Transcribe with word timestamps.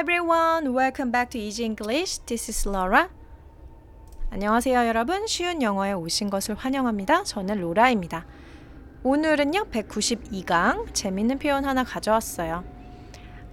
everyone, 0.00 0.72
welcome 0.74 1.12
back 1.12 1.28
to 1.28 1.38
Easy 1.38 1.62
English. 1.62 2.20
This 2.24 2.48
is 2.48 2.66
Laura. 2.66 3.10
안녕하세요, 4.30 4.86
여러분. 4.88 5.26
쉬운 5.26 5.60
영어에 5.60 5.92
오신 5.92 6.30
것을 6.30 6.54
환영합니다. 6.54 7.24
저는 7.24 7.60
로라입니다. 7.60 8.24
오늘은요, 9.02 9.64
192강 9.64 10.94
재밌는 10.94 11.38
표현 11.38 11.66
하나 11.66 11.84
가져왔어요. 11.84 12.64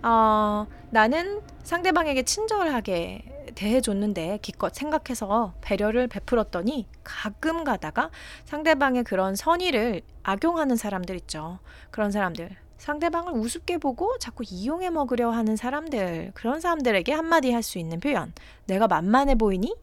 어, 0.03 0.67
나는 0.89 1.41
상대방에게 1.63 2.23
친절하게 2.23 3.51
대해줬는데 3.53 4.39
기껏 4.41 4.73
생각해서 4.73 5.53
배려를 5.59 6.07
베풀었더니 6.07 6.87
가끔 7.03 7.65
가다가 7.65 8.09
상대방의 8.45 9.03
그런 9.03 9.35
선의를 9.35 10.01
악용하는 10.23 10.77
사람들 10.77 11.13
있죠. 11.17 11.59
그런 11.91 12.09
사람들. 12.11 12.66
상대방을 12.77 13.33
우습게 13.33 13.77
보고 13.79 14.17
자꾸 14.19 14.43
이용해 14.47 14.89
먹으려 14.91 15.31
하는 15.31 15.55
사람들, 15.55 16.31
그런 16.33 16.59
사람들에게 16.61 17.11
한마디 17.11 17.51
할 17.51 17.63
수 17.63 17.79
있는 17.79 17.99
표현. 17.99 18.33
내가 18.65 18.87
만만해 18.87 19.35
보이니? 19.35 19.75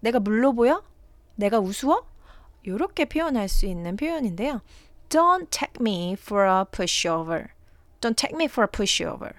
내가 0.00 0.20
물러 0.20 0.52
보여? 0.52 0.82
내가 1.36 1.58
우스워? 1.58 2.06
이렇게 2.64 3.04
표현할 3.04 3.48
수 3.48 3.66
있는 3.66 3.96
표현인데요. 3.96 4.60
Don't 5.08 5.48
take 5.50 5.74
me 5.80 6.16
for 6.18 6.46
a 6.46 6.64
pushover. 6.64 7.48
Don't 8.00 8.16
take 8.16 8.34
me 8.34 8.46
for 8.46 8.64
a 8.64 8.70
pushover. 8.70 9.32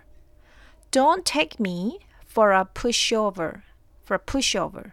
Don't 0.92 1.24
take 1.24 1.58
me 1.60 2.00
for 2.30 2.54
a 2.54 2.64
pushover. 2.74 3.62
For 4.04 4.20
a 4.20 4.26
pushover. 4.26 4.92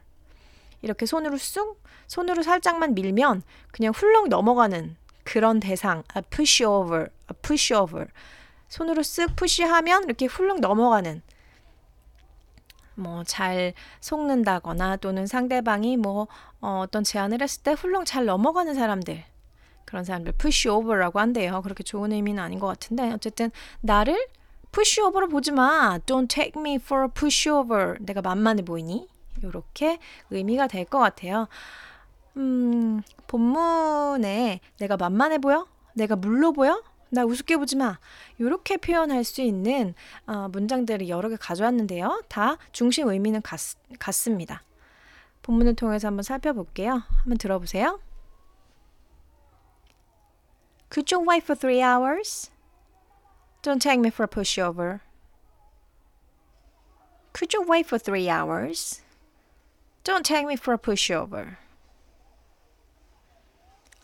이렇게 0.83 1.07
손으로 1.07 1.37
쑥, 1.39 1.81
손으로 2.09 2.43
살짝만 2.43 2.95
밀면 2.95 3.43
그냥 3.71 3.93
훌렁 3.95 4.29
넘어가는 4.29 4.97
그런 5.25 5.61
대상, 5.61 6.03
a 6.17 6.23
pushover, 6.23 7.09
a 7.31 7.37
pushover. 7.43 8.09
손으로 8.69 9.03
쓱 9.03 9.37
푸시하면 9.37 10.05
이렇게 10.05 10.27
훌렁 10.27 10.61
넘어가는 10.61 11.23
뭐 12.95 13.25
잘 13.25 13.73
속는다거나 14.01 14.97
또는 14.97 15.27
상대방이 15.27 15.97
뭐 15.97 16.29
어, 16.61 16.81
어떤 16.85 17.05
제안을 17.05 17.41
했을 17.43 17.63
때 17.63 17.73
훌렁 17.73 18.05
잘 18.05 18.25
넘어가는 18.27 18.75
사람들 18.75 19.25
그런 19.85 20.05
사람들 20.05 20.33
pushover라고 20.39 21.21
한대요. 21.21 21.61
그렇게 21.63 21.83
좋은 21.83 22.13
의미는 22.13 22.43
아닌 22.43 22.59
것 22.59 22.67
같은데 22.67 23.13
어쨌든 23.13 23.51
나를 23.81 24.29
pushover로 24.73 25.29
보지 25.29 25.53
마. 25.53 25.99
Don't 26.07 26.29
take 26.29 26.59
me 26.61 26.77
for 26.77 27.05
a 27.05 27.09
pushover. 27.13 27.97
내가 28.01 28.23
만만해 28.23 28.63
보이니? 28.65 29.07
이렇게 29.43 29.99
의미가 30.31 30.67
될 30.69 30.85
것 30.87 30.99
같아요. 30.99 31.49
음, 32.37 33.03
본문에 33.27 34.61
내가 34.79 34.97
만만해 34.97 35.39
보여? 35.39 35.67
내가 35.95 36.17
물러 36.17 36.53
보여? 36.53 36.83
나 37.11 37.25
우습게 37.25 37.59
보지 37.59 37.77
마. 37.77 37.99
이렇게 38.39 38.79
표현할 38.79 39.23
수 39.25 39.43
있는 39.43 39.95
어, 40.27 40.49
문장들을 40.49 41.09
여러 41.09 41.29
개 41.29 41.37
가져왔는데요. 41.37 42.23
다 42.29 42.57
중심 42.73 43.09
의미는 43.09 43.43
같, 43.43 43.61
같습니다. 43.99 44.63
본문을 45.43 45.75
통해서 45.77 46.09
한번 46.09 46.23
살펴볼게요. 46.23 47.03
한번 47.19 47.37
들어보세요. 47.37 48.01
Could 50.91 51.15
you 51.15 51.27
wait 51.27 51.45
for 51.45 51.59
three 51.59 51.83
hours? 51.83 52.51
Don't 53.63 53.81
take 53.81 53.99
me 54.01 54.09
for 54.09 54.25
a 54.25 54.29
pushover. 54.29 55.01
Could 57.33 57.55
you 57.55 57.65
wait 57.67 57.87
for 57.87 57.99
three 57.99 58.29
hours? 58.29 59.03
Don't 60.05 60.25
take 60.25 60.47
me 60.47 60.55
for 60.55 60.75
a 60.75 60.79
pushover. 60.79 61.62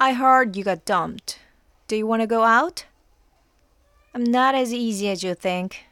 I 0.01 0.13
heard 0.13 0.55
you 0.55 0.63
got 0.63 0.85
dumped. 0.85 1.41
Do 1.89 1.97
you 1.97 2.07
want 2.07 2.23
to 2.23 2.29
go 2.29 2.45
out? 2.45 2.85
I'm 4.15 4.23
not 4.23 4.55
as 4.55 4.73
easy 4.73 5.09
as 5.09 5.25
you 5.25 5.35
think. 5.35 5.87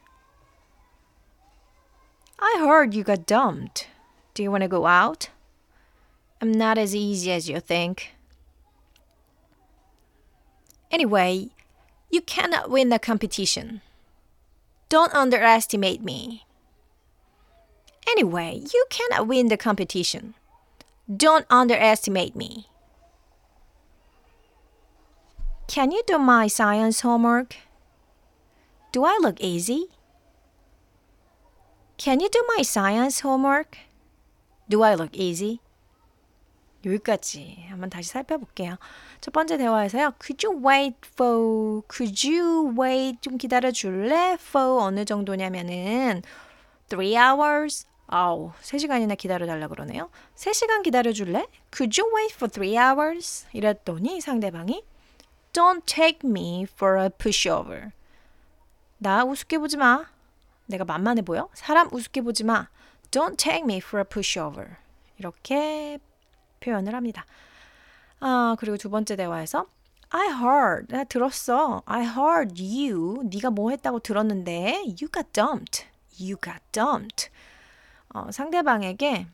I 2.38 2.56
heard 2.60 2.94
you 2.94 3.02
got 3.02 3.26
dumped. 3.26 3.88
Do 4.34 4.44
you 4.44 4.50
want 4.50 4.62
to 4.62 4.68
go 4.68 4.86
out? 4.86 5.30
I'm 6.40 6.52
not 6.52 6.78
as 6.78 6.94
easy 6.94 7.32
as 7.32 7.48
you 7.48 7.58
think. 7.58 8.14
Anyway, 10.92 11.48
you 12.08 12.20
cannot 12.20 12.70
win 12.70 12.90
the 12.90 13.00
competition. 13.00 13.80
Don't 14.88 15.12
underestimate 15.14 16.00
me. 16.00 16.44
Anyway, 18.08 18.62
you 18.72 18.84
cannot 18.88 19.26
win 19.26 19.48
the 19.48 19.56
competition. 19.56 20.34
Don't 21.14 21.46
underestimate 21.50 22.36
me. 22.36 22.68
Can 25.68 25.90
you 25.90 26.02
do 26.06 26.16
my 26.18 26.46
science 26.46 27.00
homework? 27.00 27.56
Do 28.92 29.04
I 29.04 29.18
look 29.20 29.40
easy? 29.40 29.88
Can 31.98 32.20
you 32.20 32.28
do 32.28 32.42
my 32.56 32.62
science 32.62 33.20
homework? 33.20 33.76
Do 34.68 34.82
I 34.82 34.94
look 34.94 35.14
easy? 35.14 35.60
여기까지 36.84 37.66
한번 37.68 37.90
다시 37.90 38.10
살펴볼게요. 38.10 38.76
첫 39.20 39.32
번째 39.32 39.56
대화에서요. 39.58 40.12
Could 40.20 40.46
you 40.46 40.64
wait 40.64 40.96
for? 41.02 41.82
Could 41.88 42.28
you 42.28 42.72
wait? 42.78 43.18
좀 43.20 43.36
기다려 43.36 43.72
줄래? 43.72 44.36
For 44.38 44.80
어느 44.82 45.04
정도냐면은 45.04 46.22
three 46.88 47.16
hours. 47.16 47.86
아우, 48.06 48.52
3시간이나 48.62 49.16
기다려 49.18 49.46
달라 49.46 49.66
그러네요. 49.66 50.10
3시간 50.36 50.84
기다려 50.84 51.12
줄래? 51.12 51.46
Could 51.72 52.00
you 52.00 52.14
wait 52.14 52.34
for 52.34 52.48
three 52.48 52.78
hours? 52.78 53.46
이랬더니 53.52 54.20
상대방이 54.20 54.84
Don't 55.56 55.86
take 55.86 56.18
me 56.22 56.64
for 56.70 57.02
a 57.02 57.08
pushover. 57.08 57.92
나 58.98 59.24
우습게 59.24 59.56
보지 59.56 59.78
마. 59.78 60.04
내가 60.66 60.84
만만해 60.84 61.22
보여? 61.22 61.48
사람 61.54 61.88
우습게 61.90 62.20
보지 62.20 62.44
마. 62.44 62.68
Don't 63.10 63.38
take 63.38 63.62
me 63.62 63.78
for 63.78 63.98
a 63.98 64.04
pushover. 64.04 64.76
이렇게 65.16 65.98
표현을 66.60 66.94
합니다. 66.94 67.24
아, 68.20 68.54
그리고 68.58 68.76
두 68.76 68.90
번째 68.90 69.16
대화에서 69.16 69.66
I 70.10 70.26
heard, 70.28 70.94
나 70.94 71.04
들었어. 71.04 71.82
I 71.86 72.02
heard 72.02 72.62
you, 72.62 73.22
네가 73.24 73.48
뭐 73.48 73.70
했다고 73.70 74.00
들었는데 74.00 74.82
you 75.00 75.08
got 75.10 75.32
dumped. 75.32 75.86
You 76.20 76.36
got 76.36 76.60
dumped. 76.72 77.30
어, 78.10 78.30
상대방에게 78.30 79.26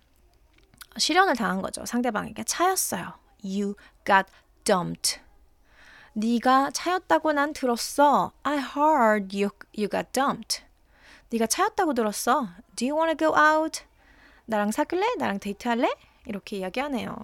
실현을 0.99 1.35
당한 1.35 1.63
거죠. 1.63 1.85
상대방에게 1.85 2.45
차였어요. 2.45 3.15
You 3.43 3.75
got 4.07 4.31
dumped. 4.63 5.21
네가 6.15 6.71
차였다고 6.73 7.33
난 7.33 7.53
들었어. 7.53 8.33
I 8.43 8.59
heard 8.59 9.37
you, 9.37 9.51
you 9.77 9.89
got 9.89 10.13
dumped. 10.13 10.63
네가 11.31 11.47
차였다고 11.47 11.95
들었어. 11.95 12.49
Do 12.77 12.87
you 12.87 12.99
want 12.99 13.17
to 13.17 13.29
go 13.29 13.39
out? 13.39 13.83
나랑 14.45 14.71
사귈래? 14.73 15.15
나랑 15.19 15.39
데이트할래? 15.39 15.95
이렇게 16.27 16.59
이야기하네요. 16.59 17.17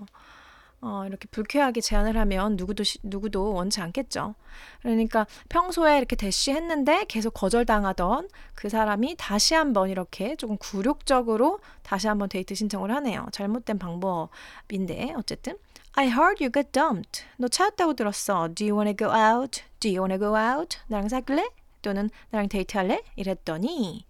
어, 0.81 1.04
이렇게 1.06 1.27
불쾌하게 1.31 1.81
제안을 1.81 2.16
하면 2.16 2.56
누구도 2.56 2.84
누구도 3.03 3.53
원치 3.53 3.81
않겠죠. 3.81 4.37
그러니까 4.81 5.27
평소에 5.48 5.98
이렇게 5.98 6.15
대시했는데 6.15 7.06
계속 7.09 7.34
거절당하던 7.34 8.28
그 8.54 8.69
사람이 8.69 9.16
다시 9.19 9.54
한번 9.54 9.91
이렇게 9.91 10.37
조금 10.37 10.56
굴욕적으로 10.56 11.59
다시 11.82 12.06
한번 12.06 12.28
데이트 12.28 12.54
신청을 12.54 12.93
하네요. 12.94 13.27
잘못된 13.32 13.78
방법인데 13.78 15.15
어쨌든 15.16 15.59
I 15.94 16.06
heard 16.10 16.41
you 16.41 16.50
got 16.50 16.71
dumped. 16.72 17.25
너 17.38 17.49
차였다고 17.49 17.94
들었어. 17.94 18.49
Do 18.54 18.65
you 18.65 18.75
want 18.76 18.88
to 18.88 18.97
go 18.97 19.10
out? 19.15 19.62
Do 19.81 19.88
you 19.88 20.00
want 20.00 20.12
to 20.12 20.19
go 20.19 20.37
out? 20.37 20.78
나랑 20.87 21.09
사귈래? 21.09 21.49
또는 21.82 22.10
나랑 22.31 22.49
데이트할래? 22.49 23.03
이랬더니 23.16 24.04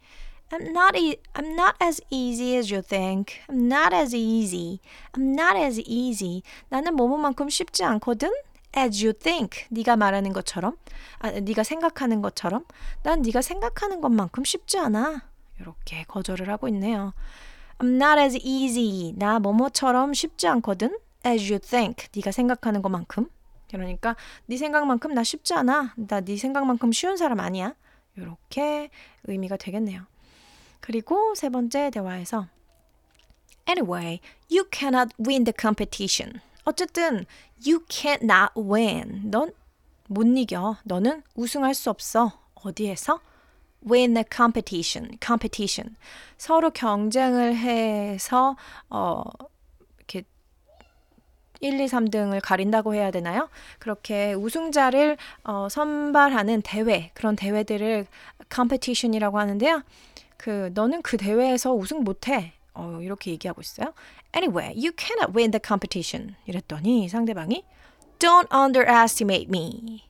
I'm 0.51 0.71
not 0.71 0.99
e- 0.99 1.17
I'm 1.35 1.53
not 1.55 1.75
as 1.83 2.03
easy 2.11 2.57
as 2.57 2.73
you 2.73 2.83
think. 2.83 3.41
I'm 3.49 3.67
not 3.73 3.95
as 3.95 4.15
easy. 4.15 4.81
I'm 5.13 5.35
not 5.39 5.57
as 5.57 5.81
easy. 5.87 6.43
나는 6.69 6.95
뭐뭐만큼 6.95 7.49
쉽지 7.49 7.85
않거든. 7.85 8.33
As 8.77 9.03
you 9.03 9.13
think. 9.15 9.65
네가 9.71 9.97
말하는 9.97 10.33
것처럼. 10.33 10.77
아, 11.21 11.31
네가 11.31 11.63
생각하는 11.65 12.21
것처럼. 12.23 12.65
난 13.03 13.23
네가 13.23 13.41
생각하는 13.43 14.01
것만큼 14.01 14.45
쉽지 14.45 14.79
않아. 14.79 15.23
이렇게 15.61 16.05
거절을 16.05 16.49
하고 16.51 16.69
있네요. 16.69 17.13
I'm 17.79 17.95
not 18.03 18.21
as 18.21 18.39
easy. 18.43 19.13
나 19.17 19.39
뭐뭐처럼 19.39 20.13
쉽지 20.15 20.47
않거든. 20.49 20.97
As 21.29 21.53
you 21.53 21.59
think. 21.59 22.09
네가 22.17 22.33
생각하는 22.33 22.81
것만큼. 22.83 23.29
그러니까 23.71 24.17
네 24.47 24.57
생각만큼 24.57 25.13
나 25.13 25.23
쉽지 25.23 25.53
않아. 25.55 25.95
나 25.97 26.21
네 26.23 26.37
생각만큼 26.37 26.91
쉬운 26.93 27.17
사람 27.17 27.41
아니야. 27.41 27.75
이렇게 28.17 28.89
의미가 29.25 29.57
되겠네요. 29.59 30.03
그리고 30.81 31.35
세 31.35 31.49
번째 31.51 31.91
대화에서 31.91 32.47
Anyway, 33.69 34.21
you 34.51 34.65
cannot 34.73 35.15
win 35.21 35.45
the 35.45 35.53
competition. 35.59 36.41
어쨌든 36.65 37.27
you 37.67 37.85
cannot 37.91 38.53
win. 38.57 39.31
넌 39.31 39.53
못 40.09 40.25
이겨. 40.25 40.77
너는 40.85 41.23
우승할 41.35 41.75
수 41.75 41.91
없어. 41.91 42.33
어디에서? 42.55 43.21
win 43.89 44.15
the 44.15 44.25
competition. 44.35 45.19
competition. 45.23 45.97
서로 46.39 46.71
경쟁을 46.71 47.55
해서 47.57 48.57
어 48.89 49.23
1, 51.61 51.81
2, 51.81 51.87
3등을 51.87 52.41
가린다고 52.43 52.95
해야 52.95 53.11
되나요? 53.11 53.49
그렇게 53.79 54.33
우승자를 54.35 55.17
어, 55.45 55.69
선발하는 55.71 56.63
대회, 56.63 57.11
그런 57.15 57.37
대회들을 57.37 58.07
competition이라고 58.53 59.39
하는데요. 59.39 59.83
그 60.37 60.71
너는 60.75 61.03
그 61.03 61.17
대회에서 61.17 61.73
우승 61.75 62.05
못해. 62.05 62.53
어, 62.75 63.01
이렇게 63.03 63.33
얘기하고 63.33 63.61
있어요. 63.61 63.93
Anyway, 64.37 64.69
you 64.77 64.93
cannot 64.97 65.33
win 65.37 65.51
the 65.51 65.61
competition. 65.65 66.37
이랬더니 66.47 67.09
상대방이 67.09 67.65
Don't 68.19 68.49
underestimate 68.53 69.49
me. 69.49 70.05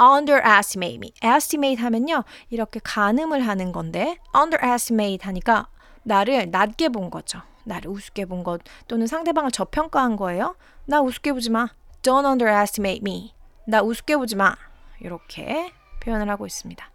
underestimate 0.00 0.96
me. 0.96 1.12
estimate 1.24 1.82
하면요. 1.82 2.24
이렇게 2.50 2.80
가늠을 2.82 3.46
하는 3.46 3.72
건데 3.72 4.18
underestimate 4.34 5.26
하니까 5.26 5.68
나를 6.02 6.50
낮게 6.50 6.88
본 6.90 7.10
거죠. 7.10 7.42
나를 7.64 7.90
우습게 7.90 8.26
본 8.26 8.44
것 8.44 8.60
또는 8.88 9.06
상대방을 9.06 9.50
저평가한 9.50 10.16
거예요. 10.16 10.56
나 10.86 11.00
우습게 11.00 11.32
보지 11.32 11.50
마. 11.50 11.68
Don't 12.02 12.26
underestimate 12.26 13.00
me. 13.00 13.34
나 13.66 13.82
우습게 13.82 14.16
보지 14.16 14.36
마. 14.36 14.54
이렇게 15.00 15.72
표현을 16.02 16.28
하고 16.28 16.46
있습니다. 16.46 16.90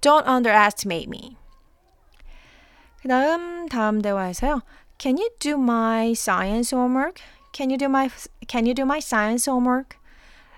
Don't 0.00 0.26
underestimate 0.26 1.06
me. 1.08 1.36
그 3.02 3.08
다음 3.08 3.68
다음 3.68 4.02
대화에서요. 4.02 4.62
Can 4.98 5.18
you 5.18 5.28
do 5.38 5.54
my 5.60 6.10
science 6.12 6.74
homework? 6.74 7.22
Can 7.52 7.70
you 7.70 7.78
do 7.78 7.86
my 7.86 8.08
Can 8.48 8.64
you 8.66 8.74
do 8.74 8.84
my 8.84 8.98
science 8.98 9.50
homework? 9.50 9.98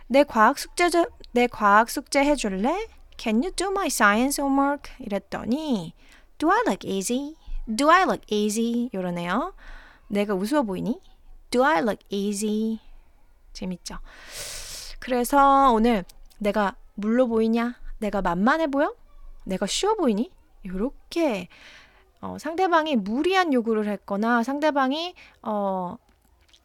내 0.06 0.24
과학 0.24 0.58
숙제 0.58 0.88
내 1.32 1.46
과학 1.46 1.90
숙제 1.90 2.24
해줄래? 2.24 2.86
Can 3.18 3.42
you 3.42 3.50
do 3.50 3.68
my 3.70 3.86
science 3.86 4.40
homework? 4.40 4.92
이랬더니 5.00 5.92
Do 6.38 6.50
I 6.50 6.62
look 6.66 6.86
easy? 6.86 7.34
Do 7.74 7.90
I 7.90 8.02
look 8.04 8.22
easy? 8.28 8.88
이러네요. 8.92 9.54
내가 10.08 10.34
우스워 10.34 10.62
보이니? 10.62 11.00
Do 11.50 11.64
I 11.64 11.82
look 11.82 11.98
easy? 12.08 12.80
재밌죠? 13.52 13.98
그래서 14.98 15.72
오늘 15.72 16.04
내가 16.38 16.76
물로 16.94 17.28
보이냐? 17.28 17.76
내가 17.98 18.22
만만해 18.22 18.68
보여? 18.68 18.94
내가 19.44 19.66
쉬워 19.66 19.94
보이니? 19.94 20.30
이렇게 20.62 21.48
어, 22.20 22.36
상대방이 22.38 22.96
무리한 22.96 23.52
요구를 23.52 23.86
했거나 23.88 24.42
상대방이 24.42 25.14
어, 25.42 25.96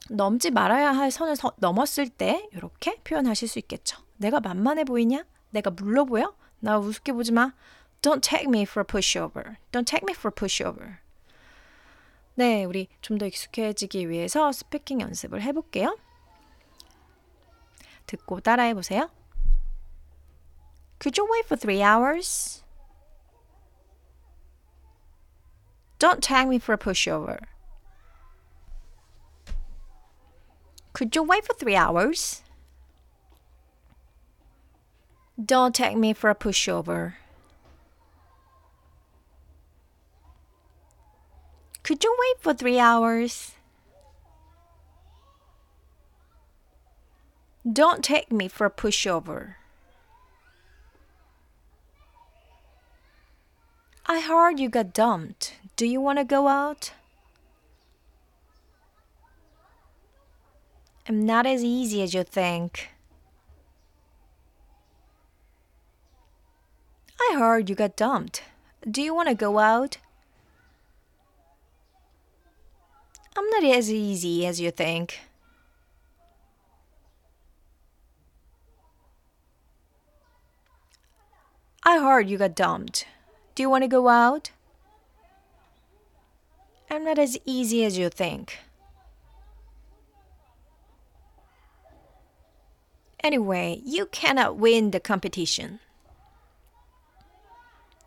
넘지 0.09 0.51
말아야 0.51 0.91
할 0.91 1.11
선을 1.11 1.35
서, 1.35 1.51
넘었을 1.57 2.09
때 2.09 2.47
이렇게 2.53 2.95
표현하실 3.03 3.47
수 3.47 3.59
있겠죠. 3.59 3.99
내가 4.17 4.39
만만해 4.39 4.85
보이냐? 4.85 5.25
내가 5.51 5.69
물러 5.69 6.05
보여? 6.05 6.33
나 6.59 6.79
우습게 6.79 7.13
보지 7.13 7.33
마. 7.33 7.53
Don't 8.02 8.22
take 8.22 8.48
me 8.48 8.64
for 8.64 8.80
a 8.80 8.84
pushover. 8.84 9.56
Don't 9.72 9.86
take 9.86 10.04
me 10.04 10.14
for 10.14 10.28
a 10.28 10.32
pushover. 10.32 10.98
네, 12.36 12.64
우리 12.64 12.88
좀 13.02 13.18
더 13.18 13.26
익숙해지기 13.26 14.08
위해서 14.08 14.52
스피킹 14.52 15.00
연습을 15.00 15.42
해볼게요. 15.42 15.98
듣고 18.06 18.40
따라해 18.40 18.74
보세요. 18.74 19.10
Could 21.00 21.18
you 21.18 21.28
wait 21.30 21.44
for 21.46 21.56
three 21.56 21.82
hours? 21.82 22.62
Don't 25.98 26.22
tag 26.22 26.46
me 26.46 26.58
for 26.58 26.72
a 26.72 26.78
pushover. 26.78 27.38
Could 30.92 31.14
you 31.14 31.24
wait 31.24 31.44
for 31.44 31.54
three 31.54 31.76
hours? 31.76 32.42
Don't 35.44 35.74
take 35.74 35.96
me 35.96 36.12
for 36.12 36.30
a 36.30 36.34
pushover. 36.34 37.14
Could 41.83 42.03
you 42.03 42.15
wait 42.17 42.41
for 42.41 42.53
three 42.53 42.79
hours? 42.79 43.51
Don't 47.71 48.03
take 48.03 48.31
me 48.31 48.47
for 48.47 48.65
a 48.65 48.71
pushover. 48.71 49.55
I 54.05 54.21
heard 54.21 54.59
you 54.59 54.69
got 54.69 54.93
dumped. 54.93 55.55
Do 55.75 55.85
you 55.85 55.99
want 55.99 56.19
to 56.19 56.25
go 56.25 56.47
out? 56.47 56.91
I'm 61.07 61.25
not 61.25 61.45
as 61.45 61.63
easy 61.63 62.01
as 62.01 62.13
you 62.13 62.23
think. 62.23 62.89
I 67.19 67.35
heard 67.37 67.69
you 67.69 67.75
got 67.75 67.95
dumped. 67.95 68.43
Do 68.89 69.01
you 69.01 69.13
want 69.13 69.29
to 69.29 69.35
go 69.35 69.59
out? 69.59 69.97
I'm 73.35 73.49
not 73.49 73.63
as 73.63 73.91
easy 73.91 74.45
as 74.45 74.61
you 74.61 74.71
think. 74.71 75.19
I 81.83 81.99
heard 81.99 82.29
you 82.29 82.37
got 82.37 82.55
dumped. 82.55 83.05
Do 83.55 83.63
you 83.63 83.69
want 83.69 83.83
to 83.83 83.87
go 83.87 84.07
out? 84.07 84.51
I'm 86.89 87.03
not 87.03 87.17
as 87.17 87.37
easy 87.45 87.83
as 87.83 87.97
you 87.97 88.09
think. 88.09 88.59
Anyway, 93.23 93.81
you 93.85 94.05
cannot 94.05 94.57
win 94.57 94.91
the 94.91 94.99
competition. 94.99 95.79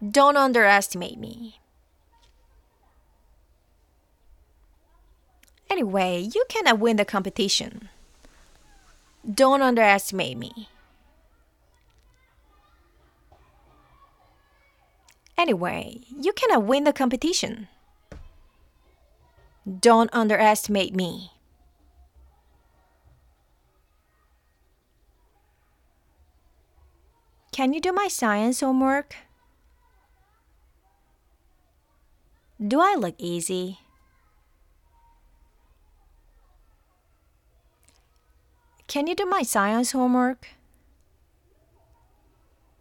Don't 0.08 0.36
underestimate 0.36 1.18
me. 1.18 1.58
Anyway, 5.68 6.28
you 6.34 6.44
cannot 6.48 6.78
win 6.78 6.96
the 6.96 7.04
competition. 7.04 7.88
Don't 9.28 9.62
underestimate 9.62 10.38
me. 10.38 10.68
Anyway, 15.36 16.00
you 16.16 16.32
cannot 16.32 16.64
win 16.64 16.84
the 16.84 16.92
competition. 16.92 17.68
Don't 19.80 20.08
underestimate 20.12 20.94
me. 20.94 21.32
Can 27.52 27.72
you 27.72 27.80
do 27.80 27.92
my 27.92 28.06
science 28.06 28.60
homework? 28.60 29.16
Do 32.64 32.80
I 32.80 32.94
look 32.94 33.14
easy? 33.18 33.80
Can 38.87 39.07
you 39.07 39.15
do 39.15 39.25
my 39.25 39.43
science 39.43 39.91
homework? 39.91 40.47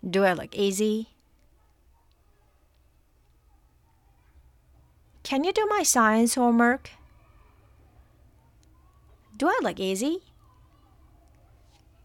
Do 0.02 0.24
I 0.24 0.32
look 0.32 0.54
easy? 0.54 1.08
Can 5.22 5.44
you 5.44 5.52
do 5.52 5.66
my 5.68 5.84
science 5.84 6.34
homework? 6.34 6.90
Do 9.36 9.48
I 9.48 9.58
look 9.62 9.78
easy? 9.78 10.20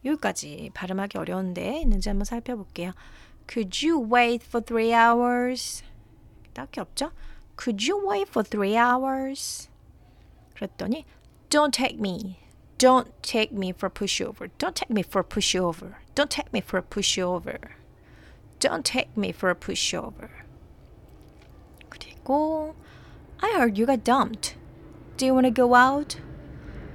여기까지 0.06 0.70
발음하기 0.74 1.18
어려운데 1.18 1.82
있는지 1.82 2.10
한번 2.10 2.25
살펴볼게요. 2.25 2.94
Could 3.48 3.86
you 3.86 4.00
wait 4.00 4.46
for 4.46 4.63
three 4.63 4.94
hours? 4.94 5.84
딱히 6.54 6.80
없죠? 6.80 7.12
Could 7.58 7.89
you 7.89 8.08
wait 8.08 8.30
for 8.30 8.48
three 8.48 8.77
hours? 8.77 9.70
그랬더니 10.54 11.06
Don't 11.50 11.72
take 11.72 11.98
me. 11.98 12.38
Don't 12.80 13.12
take 13.24 13.51
me 13.51 13.72
for 13.72 13.88
a 13.88 13.89
pushover. 13.89 14.50
Don't 14.58 14.75
take 14.75 14.89
me 14.89 15.01
for 15.01 15.20
a 15.22 15.24
pushover. 15.24 15.96
Don't 16.13 16.30
take 16.30 16.51
me 16.51 16.62
for 16.62 16.77
a 16.77 16.84
pushover. 16.84 17.60
Don't 18.60 18.84
take 18.84 19.15
me 19.15 19.32
for 19.32 19.50
a 19.50 19.56
pushover. 19.56 20.30
그리고 21.89 22.75
I 23.39 23.54
heard 23.58 23.77
you 23.77 23.86
got 23.86 24.04
dumped. 24.04 24.56
Do 25.18 25.25
you 25.25 25.34
want 25.34 25.46
to 25.46 25.51
go 25.51 25.75
out? 25.75 26.18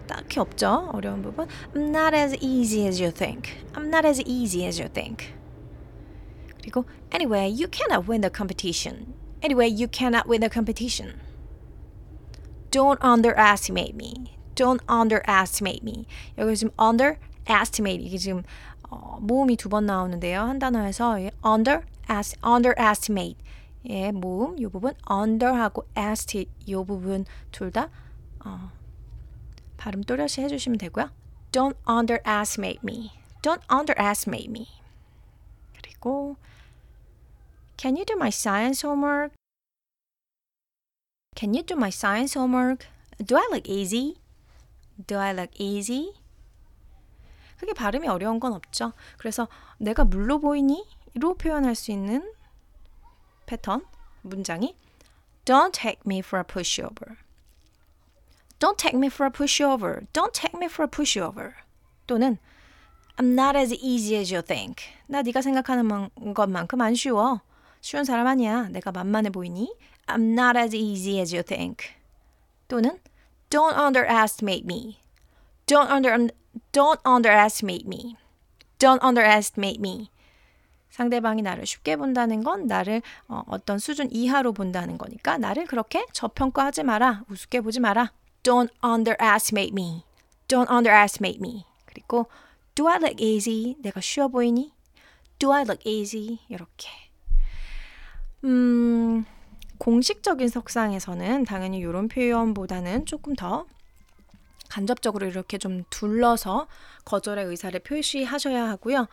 딱히 0.07 0.41
없죠. 0.41 0.91
어려운 0.93 1.23
부분. 1.23 1.47
I'm 1.75 1.91
not 1.91 2.15
as 2.15 2.35
easy 2.41 2.87
as 2.87 3.01
you 3.01 3.11
think. 3.11 3.57
I'm 3.75 3.89
not 3.89 4.05
as 4.05 4.21
easy 4.27 4.67
as 4.67 4.79
you 4.79 4.89
think. 4.89 5.33
그리고 6.61 6.85
anyway, 7.13 7.49
you 7.49 7.69
cannot 7.69 8.07
win 8.07 8.21
the 8.21 8.31
competition. 8.31 9.15
Anyway, 9.43 9.69
you 9.69 9.89
cannot 9.89 10.27
win 10.27 10.41
the 10.41 10.51
competition. 10.51 11.21
Don't 12.71 12.99
underestimate 13.01 13.95
me. 13.95 14.34
Don't 14.56 14.82
underestimate 14.90 15.82
me. 15.84 16.06
여기 16.38 16.56
지금 16.56 16.74
underestimate 16.80 18.06
이게 18.06 18.18
지금 18.18 18.44
어, 18.90 19.18
모음이 19.22 19.56
두 19.58 19.70
번 19.70 19.86
나오는데요. 19.86 20.42
한 20.42 20.60
단어에서 20.60 21.18
under 21.46 21.82
underestimate 22.46 23.38
예, 23.88 24.12
모음 24.12 24.58
이 24.58 24.66
부분 24.68 24.94
under하고 25.10 25.86
est 25.98 26.48
이 26.66 26.76
부분 26.76 27.26
둘다 27.52 27.90
어, 28.46 28.72
발음 29.78 30.04
또렷이 30.04 30.42
해주시면 30.42 30.78
되고요. 30.78 31.10
Don't 31.52 31.76
underestimate 31.88 32.80
me. 32.84 33.12
Don't 33.42 33.62
underestimate 33.72 34.50
me. 34.50 34.68
그리고 35.76 36.38
Can 37.78 37.96
you 37.98 38.06
do 38.06 38.16
my 38.16 38.30
science 38.30 38.86
homework? 38.88 39.34
Can 41.36 41.54
you 41.54 41.64
do 41.64 41.76
my 41.76 41.90
science 41.90 42.34
homework? 42.40 42.88
Do 43.24 43.36
I 43.38 43.48
look 43.52 43.68
easy? 43.68 44.16
Do 45.08 45.18
I 45.20 45.32
look 45.34 45.52
easy? 45.60 46.14
크게 47.58 47.74
발음이 47.74 48.08
어려운 48.08 48.40
건 48.40 48.54
없죠. 48.54 48.94
그래서 49.18 49.48
내가 49.78 50.04
물로 50.04 50.40
보이니? 50.40 50.86
로 51.16 51.34
표현할 51.36 51.76
수 51.76 51.92
있는 51.92 52.34
패턴, 53.46 53.86
문장이 54.22 54.76
Don't 55.46 55.72
take 55.72 56.02
me 56.06 56.20
for 56.20 56.40
a 56.40 56.44
pushover. 56.44 57.18
Don't 58.60 58.78
take 58.78 58.98
me 58.98 59.08
for 59.08 59.26
a 59.28 59.32
pushover. 59.32 60.08
Don't 60.12 60.34
take 60.34 60.58
me 60.58 60.66
for 60.66 60.84
a 60.84 60.90
pushover. 60.90 61.54
또는 62.08 62.38
I'm 63.18 63.34
not 63.34 63.56
as 63.58 63.74
easy 63.74 64.18
as 64.18 64.34
you 64.34 64.42
think. 64.44 64.84
나 65.08 65.22
네가 65.22 65.42
생각하는 65.42 65.86
만- 65.86 66.10
것만큼 66.34 66.82
안 66.82 66.96
쉬워. 66.96 67.42
쉬운 67.82 68.04
사람 68.04 68.28
아니야. 68.28 68.70
내가 68.70 68.92
만만해 68.92 69.30
보이니? 69.30 69.74
I'm 70.08 70.34
not 70.38 70.58
as 70.58 70.76
easy 70.76 71.20
as 71.20 71.34
you 71.34 71.44
think. 71.44 71.94
또는 72.68 73.00
Don't 73.56 73.78
underestimate 73.78 74.66
me. 74.66 74.98
Don't 75.66 75.90
under 75.90 76.28
don't 76.74 77.00
underestimate 77.06 77.88
me. 77.88 78.18
Don't 78.80 79.02
underestimate 79.02 79.80
me. 79.80 80.10
상대방이 80.90 81.42
나를 81.42 81.66
쉽게 81.66 81.96
본다는 81.96 82.44
건 82.44 82.68
나를 82.68 83.02
어, 83.30 83.44
어떤 83.48 83.80
수준 83.80 84.10
이하로 84.12 84.52
본다는 84.52 84.98
거니까 84.98 85.38
나를 85.38 85.68
그렇게 85.68 86.06
저평가하지 86.12 86.84
마라. 86.84 87.24
우습게 87.30 87.62
보지 87.62 87.80
마라. 87.80 88.12
Don't 88.44 88.72
underestimate 88.84 89.72
me. 89.72 90.04
Don't 90.50 90.70
underestimate 90.70 91.40
me. 91.40 91.64
그리고 91.86 92.28
Do 92.76 92.90
I 92.90 92.98
look 92.98 93.24
easy? 93.24 93.78
내가 93.80 94.02
쉬워 94.02 94.28
보이니? 94.28 94.74
Do 95.40 95.54
I 95.54 95.62
look 95.62 95.90
easy? 95.90 96.40
이렇게. 96.50 96.90
음, 98.44 99.24
공식적인 99.86 100.48
석상에서는 100.48 101.46
당연히 101.46 101.78
이런 101.78 102.08
표현보다는 102.08 103.06
조금 103.06 103.36
더 103.36 103.68
간접적으로 104.68 105.28
이렇게 105.28 105.60
좀 105.60 105.84
둘러서 105.92 106.66
거절의 107.06 107.46
의사를 107.46 107.80
표시하셔야 107.82 108.68
하고요. 108.68 109.06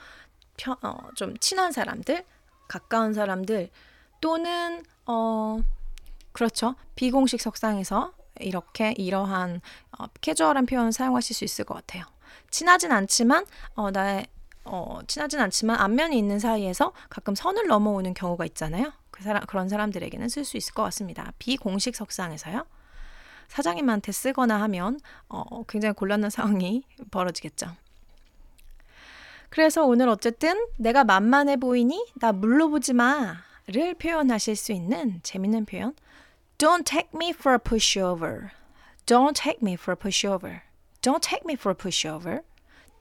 펴- 0.56 0.78
어, 0.80 1.10
좀 1.14 1.36
친한 1.40 1.72
사람들, 1.72 2.24
가까운 2.68 3.12
사람들 3.12 3.68
또는 4.22 4.82
어 5.04 5.60
그렇죠. 6.32 6.74
비공식 6.94 7.42
석상에서 7.42 8.14
이렇게 8.40 8.94
이러한 8.96 9.60
어, 9.98 10.06
캐주얼한 10.22 10.64
표현을 10.64 10.92
사용하실 10.92 11.36
수 11.36 11.44
있을 11.44 11.66
것 11.66 11.74
같아요. 11.74 12.04
친하진 12.50 12.92
않지만 12.92 13.44
어, 13.74 13.90
나의 13.90 14.26
어, 14.64 15.00
친하진 15.06 15.38
않지만 15.40 15.76
안면이 15.78 16.16
있는 16.16 16.38
사이에서 16.38 16.94
가끔 17.10 17.34
선을 17.34 17.66
넘어오는 17.66 18.14
경우가 18.14 18.46
있잖아요. 18.46 18.90
그 19.12 19.22
사람 19.22 19.46
그런 19.46 19.68
사람들에게는 19.68 20.28
쓸 20.28 20.44
수 20.44 20.56
있을 20.56 20.74
것 20.74 20.82
같습니다. 20.82 21.32
비공식 21.38 21.94
석상에서요. 21.94 22.66
사장님한테 23.46 24.10
쓰거나 24.10 24.60
하면 24.62 24.98
어, 25.28 25.62
굉장히 25.68 25.94
곤란한 25.94 26.30
상황이 26.30 26.82
벌어지겠죠. 27.12 27.68
그래서 29.50 29.84
오늘 29.84 30.08
어쨌든 30.08 30.66
내가 30.78 31.04
만만해 31.04 31.58
보이니 31.58 32.12
나 32.14 32.32
물러보지 32.32 32.94
마를 32.94 33.94
표현하실 34.00 34.56
수 34.56 34.72
있는 34.72 35.20
재밌는 35.22 35.66
표현. 35.66 35.94
Don't 36.56 36.86
take 36.86 37.10
me 37.14 37.30
for 37.30 37.54
a 37.54 37.58
pushover. 37.58 38.50
Don't 39.04 39.34
take 39.34 39.58
me 39.60 39.74
for 39.74 39.92
a 39.92 39.96
pushover. 39.96 40.62
Don't 41.02 41.22
take 41.22 41.42
me 41.44 41.54
for 41.54 41.70
a 41.70 41.76
pushover. 41.76 42.40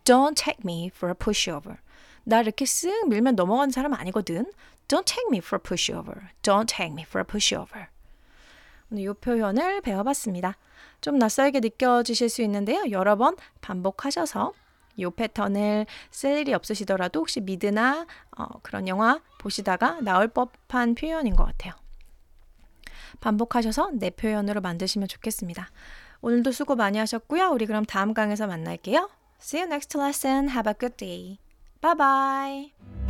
Don't 0.03 0.35
take 0.35 0.59
me 0.65 0.91
for 0.93 1.09
a 1.09 1.15
pushover. 1.15 1.77
나 2.23 2.41
이렇게 2.41 2.65
쓱 2.65 3.07
밀면 3.07 3.35
넘어가는 3.35 3.71
사람 3.71 3.93
아니거든. 3.93 4.51
Don't 4.91 5.05
take 5.05 5.29
me 5.29 5.37
for 5.37 5.57
a 5.57 5.63
pushover. 5.63 6.31
Don't 6.43 6.67
take 6.67 6.91
me 6.91 7.03
for 7.03 7.21
a 7.21 7.25
pushover. 7.25 7.87
오늘 8.91 9.03
이 9.03 9.13
표현을 9.13 9.79
배워봤습니다. 9.79 10.57
좀 10.99 11.17
낯설게 11.17 11.61
느껴지실 11.61 12.27
수 12.27 12.41
있는데요. 12.41 12.83
여러 12.91 13.15
번 13.15 13.37
반복하셔서 13.61 14.51
이 14.97 15.09
패턴을 15.15 15.85
쓸 16.11 16.39
일이 16.39 16.53
없으시더라도 16.53 17.21
혹시 17.21 17.39
미드나 17.39 18.05
어, 18.37 18.45
그런 18.63 18.89
영화 18.89 19.21
보시다가 19.39 20.01
나올 20.01 20.27
법한 20.27 20.95
표현인 20.95 21.37
것 21.37 21.45
같아요. 21.45 21.73
반복하셔서 23.21 23.91
내 23.93 24.09
표현으로 24.09 24.59
만드시면 24.59 25.07
좋겠습니다. 25.07 25.69
오늘도 26.19 26.51
수고 26.51 26.75
많이 26.75 26.97
하셨고요. 26.97 27.49
우리 27.51 27.65
그럼 27.65 27.85
다음 27.85 28.13
강에서 28.13 28.45
만날게요. 28.45 29.09
See 29.39 29.63
you 29.63 29.71
next 29.71 29.97
lesson. 29.97 30.49
Have 30.49 30.69
a 30.69 30.75
good 30.77 30.97
day. 30.97 31.39
Bye 31.79 31.95
bye. 31.95 33.00